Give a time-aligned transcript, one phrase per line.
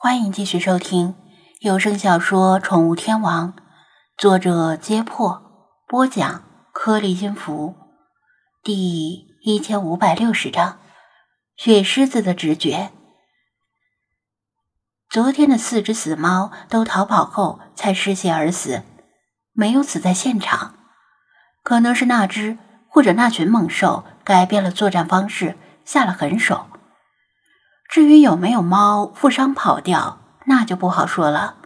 [0.00, 1.16] 欢迎继续收听
[1.58, 3.52] 有声小说《宠物天王》，
[4.16, 5.42] 作者：揭破，
[5.88, 7.74] 播讲：颗粒音符，
[8.62, 10.78] 第一千五百六十章：
[11.56, 12.92] 雪狮子的直觉。
[15.10, 18.84] 昨天的四只死猫都逃跑后才失血而死，
[19.52, 20.76] 没有死在现场，
[21.64, 22.56] 可能是那只
[22.86, 26.68] 或者那群猛兽改变了作战方式，下了狠手。
[27.88, 31.56] 至于有没有猫负伤跑掉，那就不好说了。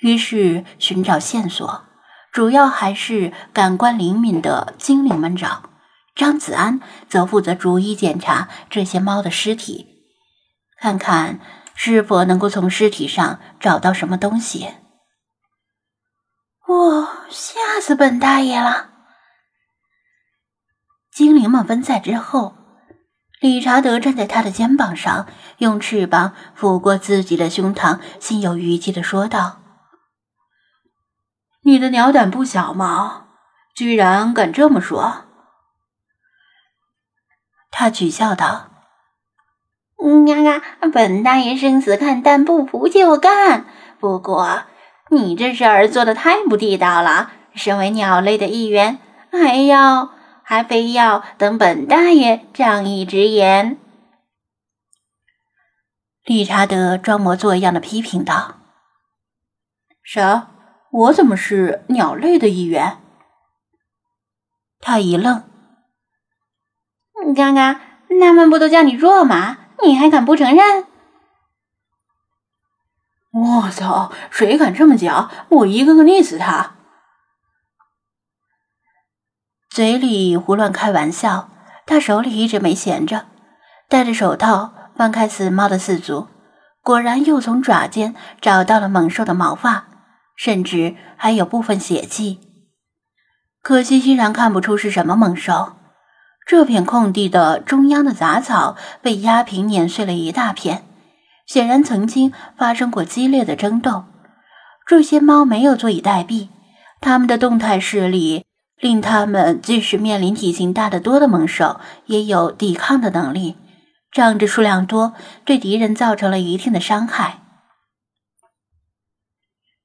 [0.00, 1.84] 于是寻找线索，
[2.30, 5.70] 主要还是感官灵敏的精灵们找。
[6.14, 10.04] 张子安则负责逐一检查这些猫的尸体，
[10.78, 11.40] 看看
[11.74, 14.74] 是否能够从尸体上找到什么东西。
[16.66, 17.08] 哇！
[17.30, 18.90] 吓死本大爷了！
[21.12, 22.57] 精灵们分散之后。
[23.40, 25.26] 理查德站在他的肩膀上，
[25.58, 29.60] 用翅膀抚过自己的胸膛，心有余悸的说道
[31.62, 33.26] ：“你的鸟胆不小嘛，
[33.74, 35.26] 居然敢这么说。”
[37.70, 38.70] 他取笑道
[40.26, 43.66] ：“呀呀，本大爷生死看淡，不服就干。
[44.00, 44.64] 不过
[45.10, 48.98] 你这事儿做的太不地道了，身为鸟类的一员，
[49.30, 50.14] 还要……”
[50.48, 53.76] 还非要等本大爷仗义直言。
[56.24, 58.56] 理查德装模作样的批评道
[60.02, 60.48] ：“啥？
[60.90, 62.96] 我怎么是鸟类的一员？”
[64.80, 65.44] 他一愣
[67.26, 67.78] ：“你刚刚
[68.18, 69.58] 他们不都叫你弱马？
[69.82, 70.86] 你还敢不承认？”
[73.32, 74.10] 我操！
[74.30, 75.30] 谁敢这么讲？
[75.50, 76.77] 我一个个溺死他！
[79.70, 81.50] 嘴里胡乱开玩笑，
[81.86, 83.26] 他手里一直没闲着，
[83.88, 86.26] 戴着手套翻开死猫的四足，
[86.82, 89.86] 果然又从爪尖找到了猛兽的毛发，
[90.36, 92.40] 甚至还有部分血迹。
[93.62, 95.74] 可惜依然看不出是什么猛兽。
[96.46, 100.86] 这片空地的中央的杂草被压平碾碎了一大片，
[101.46, 104.04] 显然曾经发生过激烈的争斗。
[104.86, 106.48] 这些猫没有坐以待毙，
[107.02, 108.46] 它们的动态视力。
[108.80, 113.56] 令他们即使面临体型大得多的猛兽，也有抵抗的能力。
[114.10, 117.42] 仗着数量多，对敌人造成了一定的伤害。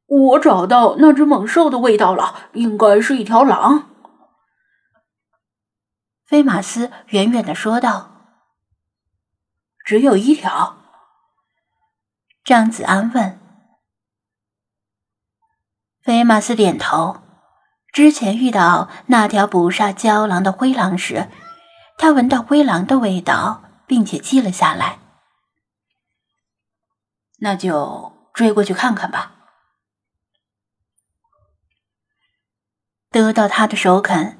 [0.05, 3.89] 我找到那只猛兽的味道了，应该是一条狼。
[6.23, 8.11] 菲马斯远远的说道
[9.83, 10.77] ：“只有一条。”
[12.45, 13.39] 张子安问。
[16.01, 17.22] 菲马斯点头。
[17.93, 21.29] 之前遇到那条捕杀郊狼的灰狼时，
[21.99, 24.97] 他闻到灰狼的味道，并且记了下来。
[27.37, 29.35] 那就追过去看看吧。
[33.11, 34.39] 得到他的首肯，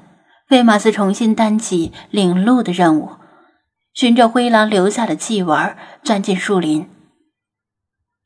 [0.50, 3.18] 威马斯重新担起领路的任务，
[3.94, 6.90] 循着灰狼留下的气味钻进树林。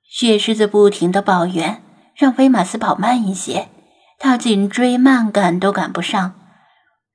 [0.03, 1.83] 雪狮子不停的抱怨，
[2.15, 3.67] 让威马斯跑慢一些。
[4.17, 6.33] 他紧追慢赶都赶不上。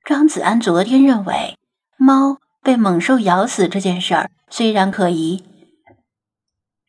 [0.05, 1.57] 张子安昨天认为，
[1.97, 5.43] 猫被猛兽咬死这件事儿虽然可疑，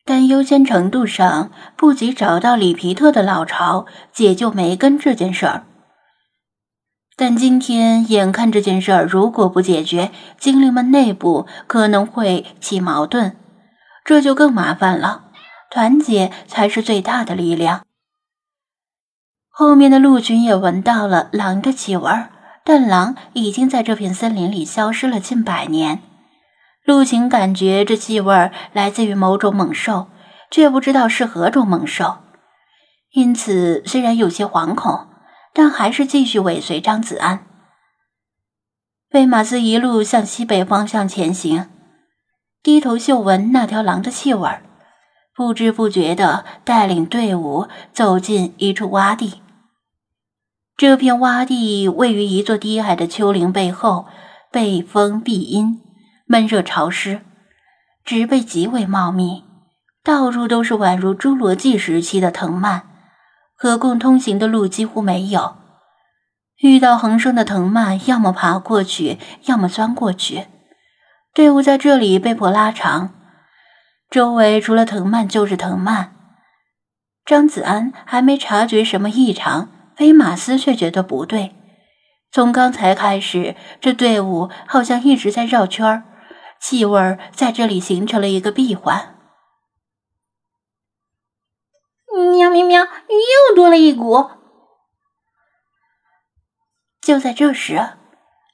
[0.03, 5.63] 但优先程度上不及找到里皮特的老巢解救梅根这件事儿。
[7.17, 13.37] 但今天眼看这件事儿如果不解决，精灵们内部可能会起矛盾，
[14.03, 15.31] 这就更麻烦了。
[15.71, 17.85] 团结才是最大的力量。
[19.57, 22.11] 后面的鹿群也闻到了狼的气味，
[22.65, 26.01] 但狼已经在这片森林里消失了近百年。
[26.83, 30.07] 鹿群感觉这气味来自于某种猛兽，
[30.51, 32.17] 却不知道是何种猛兽，
[33.13, 35.07] 因此虽然有些惶恐，
[35.53, 37.47] 但还是继续尾随张子安。
[39.09, 41.69] 贝马斯一路向西北方向前行，
[42.61, 44.49] 低头嗅闻那条狼的气味，
[45.33, 49.41] 不知不觉地带领队伍走进一处洼地。
[50.77, 54.07] 这片洼地位于一座低矮的丘陵背后，
[54.51, 55.81] 背风避阴，
[56.25, 57.21] 闷热潮湿，
[58.03, 59.45] 植被极为茂密，
[60.03, 62.89] 到处都是宛如侏罗纪时期的藤蔓，
[63.55, 65.55] 可供通行的路几乎没有。
[66.57, 70.47] 遇到横生的藤蔓，要么爬过去，要么钻过去。
[71.33, 73.13] 队伍在这里被迫拉长，
[74.09, 76.11] 周围除了藤蔓就是藤蔓。
[77.25, 79.69] 张子安还没察觉什么异常。
[79.95, 81.55] 菲马斯却觉得不对，
[82.31, 86.03] 从刚才开始，这队伍好像一直在绕圈儿，
[86.59, 89.15] 气味在这里形成了一个闭环。
[92.37, 94.29] 喵喵喵，又多了一股。
[97.01, 97.89] 就在这时，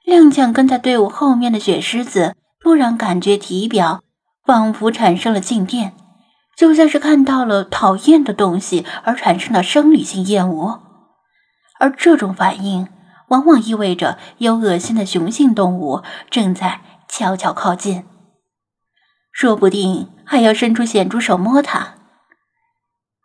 [0.06, 4.04] 踉跄跟在队伍后面的雪狮子突然感觉体表
[4.44, 5.94] 仿佛产生了静电，
[6.56, 10.91] 就像是看到了讨厌的东西而产生的生理性厌恶。
[11.82, 12.88] 而这种反应
[13.30, 18.06] 往往意味着有恶心的雄性动物正在悄悄靠近，
[19.32, 21.96] 说不定还要伸出咸猪手摸它。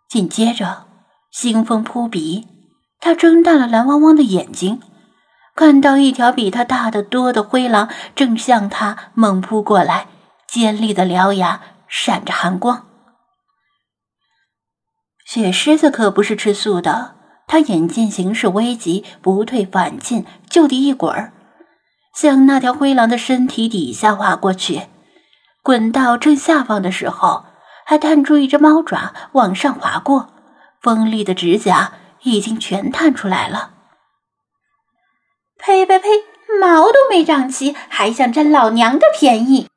[0.09, 0.87] 紧接着，
[1.35, 2.49] 腥风扑鼻，
[2.99, 4.81] 他睁大了蓝汪汪的眼睛。
[5.55, 10.07] 看到一条比他大得多的灰狼正向他猛扑过来，
[10.47, 12.87] 尖利的獠牙闪着寒光。
[15.27, 17.16] 雪狮子可不是吃素的，
[17.47, 21.33] 他眼见形势危急，不退反进，就地一滚儿，
[22.15, 24.83] 向那条灰狼的身体底下滑过去。
[25.63, 27.45] 滚到正下方的时候，
[27.85, 30.33] 还探出一只猫爪往上划过，
[30.81, 33.75] 锋利的指甲已经全探出来了。
[35.59, 36.09] 呸呸呸！
[36.61, 39.69] 毛都没长齐，还想占老娘的便宜？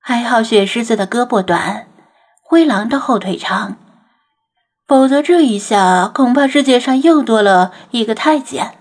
[0.00, 1.88] 还好雪狮子的胳膊短，
[2.42, 3.76] 灰狼的后腿长，
[4.86, 8.78] 否则这一下恐怕世界上又多了一个太监。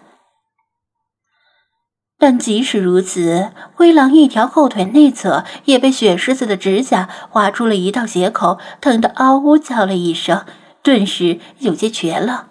[2.17, 10.45] 但即使如此，灰狼一条后腿内侧也被雪狮子的指甲划出了一道血口，疼得嗷呜叫了一声，
[10.81, 12.47] 顿时有些瘸了。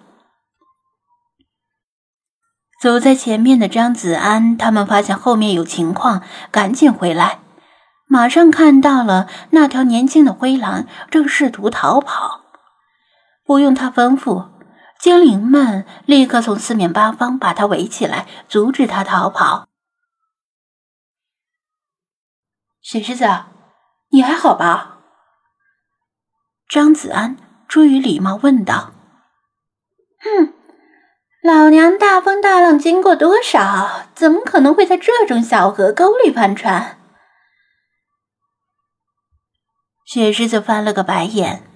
[2.79, 6.21] 走在前面的张子安，他们发现后面有情况，
[6.51, 7.39] 赶紧回来，
[8.07, 12.44] 马上看到了那条年轻的灰狼正试图逃跑。
[13.45, 14.49] 不用他吩咐，
[14.99, 19.67] 精灵们立刻从四面八方把他围起来，阻止他逃跑。
[22.81, 23.25] 雪狮子，
[24.09, 24.97] 你还好吧？
[26.67, 27.37] 张子安
[27.67, 28.91] 出于礼貌问道。
[30.19, 30.53] 哼。
[31.43, 34.07] 老娘大风大浪经过多少？
[34.15, 36.97] 怎么可能会在这种小河沟里翻船？
[40.05, 41.69] 雪狮子翻了个白眼。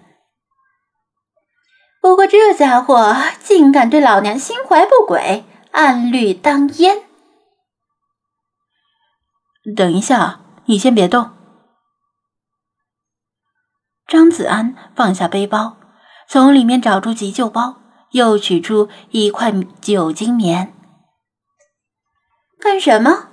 [2.01, 7.03] 不过这家伙竟敢对老娘心怀不轨，暗绿当烟。
[9.75, 11.31] 等一下，你先别动。
[14.07, 15.77] 张子安放下背包，
[16.27, 17.77] 从里面找出急救包。
[18.11, 20.73] 又取出一块酒精棉，
[22.59, 23.29] 干什么？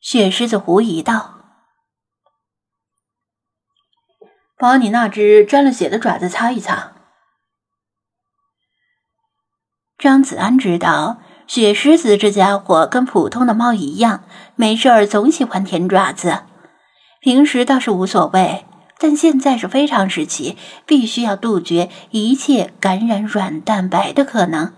[0.00, 1.41] 雪狮子狐疑道
[4.62, 6.92] ：“把你那只沾了血的爪子擦一擦。”
[9.98, 11.18] 张子安知道，
[11.48, 14.22] 雪狮子这家伙跟普通的猫一样，
[14.54, 16.44] 没事儿总喜欢舔爪子，
[17.20, 18.64] 平时倒是无所谓。
[19.00, 20.56] 但现在是非常时期，
[20.86, 24.72] 必须要杜绝一切感染软蛋白的可能。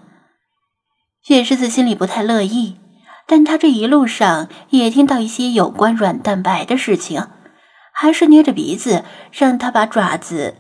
[1.23, 2.79] 雪狮子心里不太乐意，
[3.27, 7.27] 但他这一路上也听到一些有关软蛋白的事情，
[7.97, 10.57] 还是捏着鼻子让他把爪子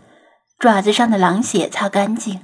[0.58, 2.40] 爪子上的狼血擦干净。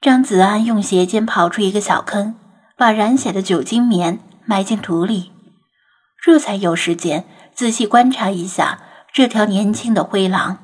[0.00, 2.38] 张子安用鞋尖刨出一个小坑，
[2.76, 5.32] 把染血的酒精棉埋进土里，
[6.22, 7.24] 这才有时间。
[7.54, 8.82] 仔细观察一下
[9.12, 10.58] 这条年轻的灰狼，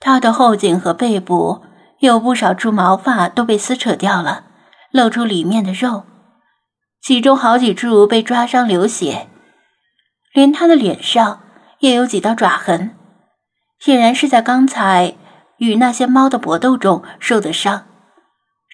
[0.00, 1.62] 它的后颈和背部
[1.98, 4.46] 有不少处毛发都被撕扯掉了，
[4.90, 6.06] 露出里面的肉，
[7.00, 9.28] 其中好几处被抓伤流血，
[10.32, 11.42] 连他的脸上
[11.78, 12.96] 也有几道爪痕，
[13.78, 15.16] 显然是在刚才
[15.58, 17.86] 与那些猫的搏斗中受的伤。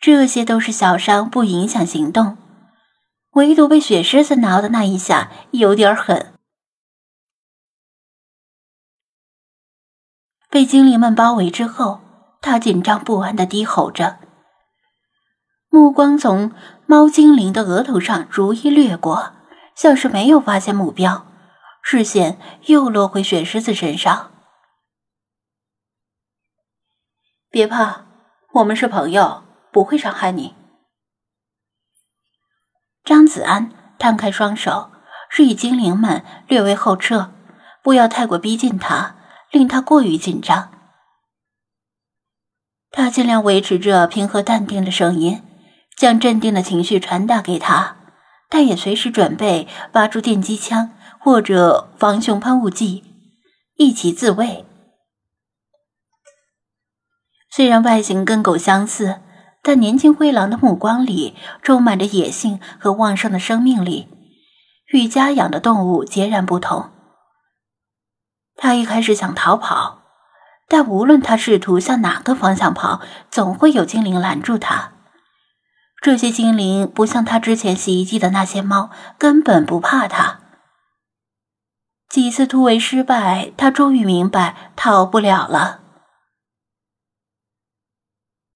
[0.01, 2.37] 这些都是小伤，不影响行动。
[3.33, 6.35] 唯独被雪狮子挠的那一下有点狠，
[10.49, 12.01] 被精灵们包围之后，
[12.41, 14.19] 他紧张不安的低吼着，
[15.75, 16.53] 目光从
[16.87, 19.33] 猫精灵的额头上逐一掠过，
[19.75, 21.27] 像是没有发现目标，
[21.83, 24.31] 视线又落回雪狮子身上。
[27.51, 28.07] 别怕，
[28.53, 30.55] 我们是朋友，不会伤害你。
[33.03, 34.93] 张子安摊开双手，
[35.29, 37.33] 示意精灵们略微后撤，
[37.83, 39.17] 不要太过逼近他，
[39.51, 40.71] 令他过于紧张。
[42.93, 45.43] 他尽量维持着平和淡定的声音，
[45.97, 47.97] 将镇定的情绪传达给他，
[48.49, 53.05] 但也随时准备拔出电击枪或者防熊喷雾剂，
[53.77, 54.65] 一起自卫。
[57.51, 59.21] 虽然外形跟狗相似。
[59.67, 64.09] 但年轻灰狼的目光里充满着野性和旺盛的生命力，
[64.93, 66.91] 与家养的动物截然不同。
[68.57, 70.03] 他一开始想逃跑，
[70.69, 74.93] 但无论他试图向哪个方向跑，总会有精灵拦住他。
[76.05, 80.41] 这些精灵不像他之前袭击的那些猫，根本不怕他。
[82.11, 85.84] 几次突围失败，他终于明白逃不了了。